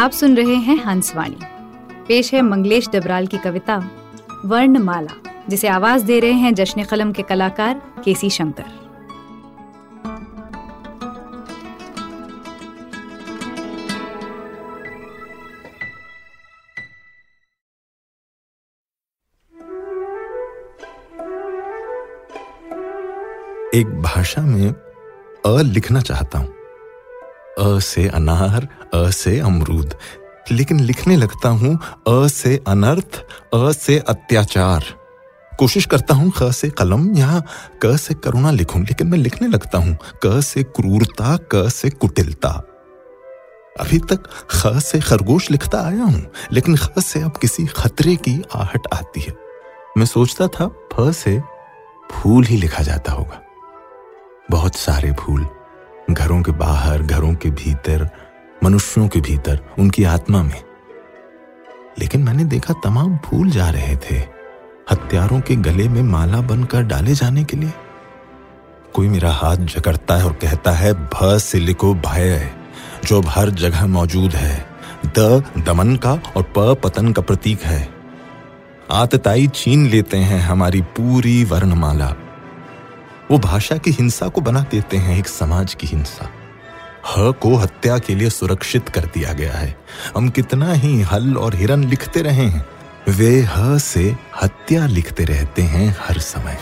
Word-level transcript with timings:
आप 0.00 0.10
सुन 0.10 0.36
रहे 0.36 0.54
हैं 0.54 0.76
हंसवाणी। 0.84 1.36
पेश 2.08 2.34
है 2.34 2.42
मंगलेश 2.42 2.88
डबराल 2.88 3.26
की 3.26 3.38
कविता, 3.38 3.76
वर्णमाला, 4.44 5.42
जिसे 5.48 5.68
आवाज़ 5.68 6.04
दे 6.04 6.20
रहे 6.20 6.32
हैं 6.32 6.54
जश्न 6.54 6.84
कलम 6.84 7.12
के 7.12 7.22
कलाकार 7.22 7.74
केसी 8.04 8.30
शंकर। 8.30 8.64
एक 23.74 24.00
भाषा 24.02 24.42
में 24.42 24.72
अ 25.46 25.62
लिखना 25.62 26.00
चाहता 26.00 26.38
हूँ। 26.38 26.59
अ 27.58 27.78
से 27.78 28.08
अनार, 28.08 28.68
अ 28.94 29.10
से 29.10 29.38
अमरूद। 29.38 29.94
लेकिन 30.50 30.80
लिखने 30.80 31.16
लगता 31.16 31.48
हूँ, 31.48 31.78
अ 32.08 32.26
से 32.26 32.64
अनर्थ, 32.68 33.24
अ 33.54 33.72
से 33.72 33.98
अत्याचार। 33.98 34.84
कोशिश 35.58 35.86
करता 35.86 36.14
हूँ, 36.14 36.32
ख 36.36 36.50
से 36.52 36.70
कलम 36.70 37.16
या 37.16 37.42
क 37.84 37.96
से 37.96 38.14
करुणा 38.14 38.50
लिखूं, 38.50 38.82
लेकिन 38.82 39.06
मैं 39.06 39.18
लिखने 39.18 39.48
लगता 39.48 39.78
हूँ, 39.78 39.96
क 40.26 40.40
से 40.40 40.62
क्रूरता, 40.62 41.38
क 41.54 41.68
से 41.68 41.90
कुटिलता। 41.90 42.48
अभी 43.80 43.98
तक 43.98 44.22
ख 44.50 44.78
से 44.78 45.00
खरगोश 45.00 45.50
लिखता 45.50 45.80
आया 45.80 46.02
हूँ, 46.02 46.26
लेकिन 46.52 46.76
ख 46.76 46.88
से 46.98 47.20
अब 47.20 47.36
किसी 47.36 47.66
खतरे 47.66 48.16
की 48.16 48.42
आहट 48.54 48.80
आती 48.94 49.20
है। 49.20 49.32
मैं 49.98 50.06
सोचता 50.06 50.46
था, 50.46 50.66
फ 50.66 51.10
से 51.12 51.42
फूल 52.12 52.44
ही 52.44 52.56
लिखा 52.56 52.82
जाता 52.82 53.12
होगा। 53.12 53.42
बहुत 54.50 54.76
सारे 54.76 55.12
फूल। 55.12 55.46
घरों 56.30 56.42
के 56.42 56.52
बाहर, 56.52 57.02
घरों 57.02 57.34
के 57.34 57.50
भीतर, 57.50 58.08
मनुष्यों 58.64 59.08
के 59.08 59.20
भीतर, 59.20 59.60
उनकी 59.78 60.04
आत्मा 60.04 60.42
में। 60.42 60.62
लेकिन 61.98 62.22
मैंने 62.22 62.44
देखा 62.44 62.74
तमाम 62.84 63.16
फूल 63.16 63.50
जा 63.50 63.70
रहे 63.70 63.96
थे, 63.96 64.16
हत्यारों 64.90 65.40
के 65.40 65.56
गले 65.56 65.88
में 65.88 66.02
माला 66.02 66.40
बनकर 66.40 66.82
डाले 66.82 67.14
जाने 67.14 67.44
के 67.44 67.56
लिए। 67.56 67.72
कोई 68.94 69.08
मेरा 69.08 69.30
हाथ 69.30 69.56
जकड़ता 69.56 70.16
है 70.16 70.24
और 70.24 70.32
कहता 70.32 70.70
है 70.70 70.92
भ 70.92 71.38
से 71.38 71.58
लिखो 71.58 71.94
भय 71.94 72.50
जो 73.04 73.20
हर 73.20 73.50
जगह 73.50 73.86
मौजूद 73.86 74.30
है। 74.30 74.66
द 75.06 75.44
दमन 75.58 75.96
का 75.96 76.12
और 76.12 76.42
प 76.58 76.80
पतन 76.84 77.12
का 77.12 77.22
प्रतीक 77.22 77.62
है। 77.62 77.88
आतताई 78.92 79.48
छीन 79.54 79.86
लेते 79.86 80.16
हैं 80.16 80.40
हमारी 80.40 80.82
पूरी 80.82 81.44
वर्णमाला। 81.44 82.14
वो 83.30 83.38
भाषा 83.38 83.76
की 83.76 83.90
हिंसा 83.90 84.28
को 84.28 84.40
बना 84.40 84.60
देते 84.60 84.96
हैं, 84.96 85.18
एक 85.18 85.28
समाज 85.28 85.74
की 85.74 85.86
हिंसा। 85.86 86.30
ह 87.06 87.32
को 87.32 87.54
हत्या 87.54 87.98
के 87.98 88.14
लिए 88.14 88.30
सुरक्षित 88.30 88.88
कर 88.88 89.04
दिया 89.04 89.32
गया 89.32 89.52
है। 89.52 89.76
हम 90.16 90.28
कितना 90.28 90.72
ही 90.72 91.00
हल 91.02 91.36
और 91.36 91.54
हिरन 91.54 91.84
लिखते 91.84 92.22
रहे 92.22 92.46
हैं, 92.46 92.66
वे 93.08 93.40
ह 93.40 93.78
से 93.78 94.16
हत्या 94.42 94.86
लिखते 94.86 95.24
रहते 95.24 95.62
हैं 95.62 95.96
हर 96.00 96.18
समय। 96.18 96.58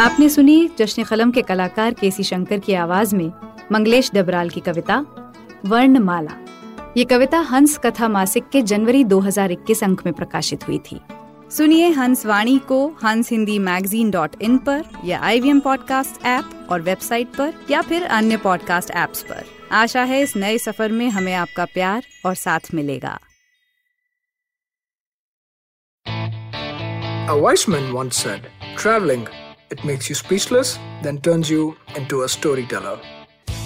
आपने 0.00 0.28
सुनी 0.28 0.70
जश्न 0.78 1.04
कलम 1.04 1.30
के 1.30 1.42
कलाकार 1.42 1.94
केसी 1.94 2.22
शंकर 2.22 2.58
की 2.58 2.74
आवाज़ 2.74 3.16
में 3.16 3.32
मंगलेश 3.72 4.10
डबराल 4.14 4.50
की 4.50 4.60
कविता, 4.60 5.06
वर्णमाला। 5.66 6.36
ये 6.96 7.04
कविता 7.04 7.38
हंस 7.38 7.78
कथा 7.78 8.08
मासिक 8.08 8.48
के 8.48 8.62
जनवरी 8.62 9.04
2021 9.04 9.84
अंक 9.84 10.02
में 10.06 10.14
प्रकाशित 10.14 10.68
हुई 10.68 10.78
थी। 10.78 11.00
सुनिए 11.50 11.88
हंस 11.88 12.26
वाणी 12.26 12.58
को 12.58 12.88
हंस 12.88 13.30
हिंदी 13.30 13.58
मैगजीन 13.58 14.10
डॉट 14.10 14.42
इन 14.42 14.58
पर 14.58 14.84
या 15.04 15.20
I 15.20 15.40
V 15.40 15.48
M 15.48 15.60
podcast 15.60 16.24
app 16.26 16.68
और 16.70 16.82
वेबसाइट 16.82 17.26
पर 17.28 17.54
या 17.70 17.82
फिर 17.82 18.02
अन्य 18.02 18.36
पॉडकास्ट 18.36 18.90
ऐप्स 18.90 19.22
पर। 19.22 19.44
आशा 19.72 20.02
है 20.02 20.20
इस 20.20 20.36
नए 20.36 20.58
सफ़र 20.58 20.92
में 20.92 21.08
हमें 21.08 21.34
आपका 21.34 21.64
प्यार 21.64 22.06
और 22.26 22.34
साथ 22.34 22.60
मिलेगा। 22.74 23.18
A 27.28 27.36
wise 27.44 27.68
man 27.68 27.92
once 27.92 28.22
said, 28.24 28.48
Traveling, 28.76 29.28
it 29.74 29.84
makes 29.84 30.10
you 30.10 30.18
speechless, 30.24 30.74
then 31.02 31.20
turns 31.28 31.50
you 31.50 31.74
into 31.96 32.22
a 32.22 32.28
storyteller. 32.28 33.15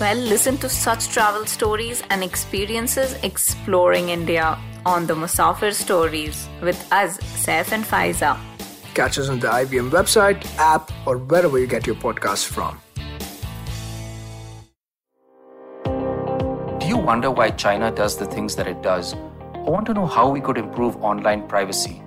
Well, 0.00 0.16
listen 0.16 0.56
to 0.58 0.68
such 0.68 1.08
travel 1.08 1.44
stories 1.44 2.04
and 2.08 2.22
experiences 2.22 3.14
exploring 3.24 4.10
India 4.10 4.56
on 4.86 5.08
the 5.08 5.14
Musafir 5.14 5.74
Stories 5.74 6.48
with 6.62 6.80
us, 6.92 7.18
Saif 7.18 7.72
and 7.72 7.84
Faiza. 7.84 8.38
Catch 8.94 9.18
us 9.18 9.28
on 9.28 9.40
the 9.40 9.48
IBM 9.48 9.90
website, 9.90 10.46
app, 10.56 10.92
or 11.04 11.18
wherever 11.18 11.58
you 11.58 11.66
get 11.66 11.84
your 11.84 11.96
podcasts 11.96 12.46
from. 12.46 12.78
Do 16.78 16.86
you 16.86 16.96
wonder 16.96 17.32
why 17.32 17.50
China 17.50 17.90
does 17.90 18.16
the 18.18 18.26
things 18.26 18.54
that 18.54 18.68
it 18.68 18.80
does? 18.82 19.14
Or 19.64 19.72
want 19.72 19.86
to 19.86 19.94
know 19.94 20.06
how 20.06 20.28
we 20.28 20.40
could 20.40 20.58
improve 20.58 20.94
online 21.02 21.48
privacy? 21.48 22.00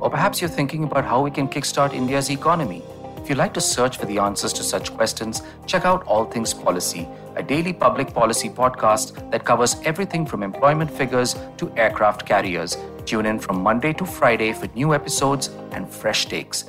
Or 0.00 0.10
perhaps 0.10 0.42
you're 0.42 0.50
thinking 0.50 0.84
about 0.84 1.06
how 1.06 1.22
we 1.22 1.30
can 1.30 1.48
kickstart 1.48 1.94
India's 1.94 2.30
economy? 2.30 2.82
If 3.18 3.28
you'd 3.28 3.38
like 3.38 3.52
to 3.54 3.60
search 3.60 3.98
for 3.98 4.06
the 4.06 4.18
answers 4.18 4.52
to 4.54 4.62
such 4.62 4.94
questions, 4.94 5.42
check 5.66 5.84
out 5.84 6.06
All 6.06 6.24
Things 6.24 6.54
Policy, 6.54 7.06
a 7.36 7.42
daily 7.42 7.72
public 7.72 8.14
policy 8.14 8.48
podcast 8.48 9.30
that 9.32 9.44
covers 9.44 9.76
everything 9.84 10.24
from 10.24 10.42
employment 10.42 10.90
figures 10.90 11.34
to 11.58 11.70
aircraft 11.76 12.24
carriers. 12.24 12.78
Tune 13.06 13.26
in 13.26 13.38
from 13.38 13.60
Monday 13.60 13.92
to 13.94 14.06
Friday 14.06 14.52
for 14.52 14.68
new 14.68 14.94
episodes 14.94 15.48
and 15.72 15.90
fresh 15.90 16.26
takes. 16.26 16.64